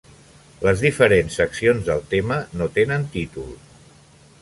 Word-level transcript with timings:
Les 0.67 0.81
diferents 0.85 1.37
seccions 1.41 1.85
del 1.91 2.03
tema 2.17 2.41
no 2.63 2.71
tenen 2.79 3.09
títol. 3.19 3.57